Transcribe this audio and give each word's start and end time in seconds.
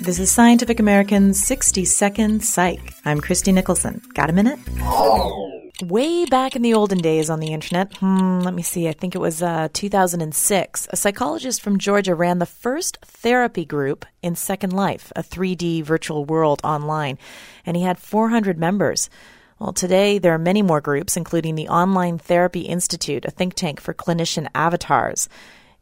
This 0.00 0.20
is 0.20 0.30
Scientific 0.30 0.78
American's 0.78 1.44
60 1.44 1.84
Second 1.84 2.44
Psych. 2.44 2.94
I'm 3.04 3.20
Christie 3.20 3.50
Nicholson. 3.50 4.00
Got 4.14 4.30
a 4.30 4.32
minute? 4.32 4.58
Way 5.82 6.24
back 6.26 6.54
in 6.54 6.62
the 6.62 6.74
olden 6.74 6.98
days 6.98 7.28
on 7.28 7.40
the 7.40 7.52
internet, 7.52 7.96
hmm, 7.96 8.38
let 8.40 8.54
me 8.54 8.62
see, 8.62 8.88
I 8.88 8.92
think 8.92 9.16
it 9.16 9.20
was 9.20 9.42
uh, 9.42 9.68
2006, 9.72 10.88
a 10.90 10.96
psychologist 10.96 11.60
from 11.60 11.78
Georgia 11.78 12.14
ran 12.14 12.38
the 12.38 12.46
first 12.46 12.98
therapy 13.04 13.64
group 13.64 14.06
in 14.22 14.36
Second 14.36 14.72
Life, 14.72 15.12
a 15.16 15.22
3D 15.22 15.82
virtual 15.82 16.24
world 16.24 16.60
online, 16.62 17.18
and 17.66 17.76
he 17.76 17.82
had 17.82 17.98
400 17.98 18.56
members. 18.56 19.10
Well, 19.58 19.72
today 19.72 20.18
there 20.18 20.32
are 20.32 20.38
many 20.38 20.62
more 20.62 20.80
groups, 20.80 21.16
including 21.16 21.56
the 21.56 21.68
Online 21.68 22.18
Therapy 22.18 22.60
Institute, 22.60 23.24
a 23.24 23.30
think 23.32 23.54
tank 23.54 23.80
for 23.80 23.92
clinician 23.92 24.46
avatars. 24.54 25.28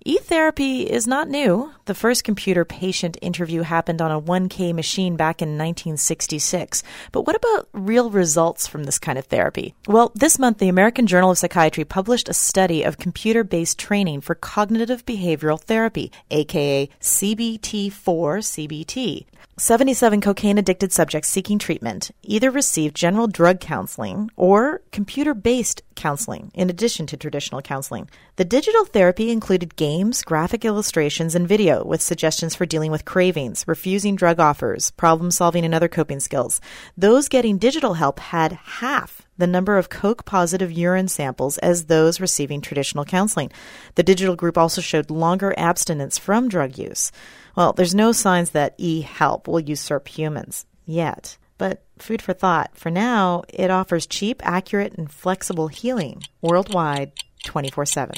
E 0.08 0.18
therapy 0.18 0.82
is 0.82 1.08
not 1.08 1.28
new. 1.28 1.72
The 1.86 1.94
first 1.94 2.22
computer 2.22 2.64
patient 2.64 3.18
interview 3.20 3.62
happened 3.62 4.00
on 4.00 4.12
a 4.12 4.20
1K 4.20 4.72
machine 4.72 5.16
back 5.16 5.42
in 5.42 5.58
1966. 5.58 6.84
But 7.10 7.22
what 7.22 7.34
about 7.34 7.68
real 7.72 8.10
results 8.10 8.68
from 8.68 8.84
this 8.84 9.00
kind 9.00 9.18
of 9.18 9.24
therapy? 9.24 9.74
Well, 9.88 10.12
this 10.14 10.38
month, 10.38 10.58
the 10.58 10.68
American 10.68 11.08
Journal 11.08 11.32
of 11.32 11.38
Psychiatry 11.38 11.84
published 11.84 12.28
a 12.28 12.34
study 12.34 12.84
of 12.84 12.98
computer 12.98 13.42
based 13.42 13.80
training 13.80 14.20
for 14.20 14.36
cognitive 14.36 15.04
behavioral 15.04 15.60
therapy, 15.60 16.12
aka 16.30 16.88
CBT 17.00 17.90
4 17.90 18.38
CBT. 18.38 19.26
77 19.58 20.20
cocaine 20.20 20.58
addicted 20.58 20.92
subjects 20.92 21.30
seeking 21.30 21.58
treatment 21.58 22.10
either 22.22 22.50
received 22.50 22.94
general 22.94 23.26
drug 23.26 23.58
counseling 23.58 24.30
or 24.36 24.82
computer 24.92 25.32
based 25.32 25.82
counseling 25.94 26.50
in 26.52 26.68
addition 26.68 27.06
to 27.06 27.16
traditional 27.16 27.62
counseling. 27.62 28.06
The 28.36 28.44
digital 28.44 28.84
therapy 28.84 29.30
included 29.30 29.74
games, 29.76 29.95
graphic 30.24 30.64
illustrations, 30.64 31.34
and 31.34 31.48
video 31.48 31.82
with 31.82 32.02
suggestions 32.02 32.54
for 32.54 32.66
dealing 32.66 32.90
with 32.90 33.06
cravings, 33.06 33.64
refusing 33.66 34.14
drug 34.14 34.38
offers, 34.38 34.90
problem 34.90 35.30
solving, 35.30 35.64
and 35.64 35.74
other 35.74 35.88
coping 35.88 36.20
skills. 36.20 36.60
Those 36.98 37.30
getting 37.30 37.56
digital 37.56 37.94
help 37.94 38.20
had 38.20 38.52
half 38.52 39.26
the 39.38 39.46
number 39.46 39.78
of 39.78 39.88
coke 39.88 40.26
positive 40.26 40.70
urine 40.70 41.08
samples 41.08 41.56
as 41.58 41.86
those 41.86 42.20
receiving 42.20 42.60
traditional 42.60 43.06
counseling. 43.06 43.50
The 43.94 44.02
digital 44.02 44.36
group 44.36 44.58
also 44.58 44.82
showed 44.82 45.10
longer 45.10 45.54
abstinence 45.56 46.18
from 46.18 46.48
drug 46.48 46.76
use. 46.76 47.10
Well, 47.56 47.72
there's 47.72 47.94
no 47.94 48.12
signs 48.12 48.50
that 48.50 48.74
e 48.76 49.00
help 49.00 49.48
will 49.48 49.60
usurp 49.60 50.08
humans 50.08 50.66
yet. 50.84 51.38
But 51.56 51.84
food 51.98 52.20
for 52.20 52.34
thought. 52.34 52.76
For 52.76 52.90
now, 52.90 53.44
it 53.48 53.70
offers 53.70 54.06
cheap, 54.06 54.42
accurate, 54.44 54.92
and 54.98 55.10
flexible 55.10 55.68
healing 55.68 56.22
worldwide 56.42 57.12
24 57.46 57.86
7. 57.86 58.14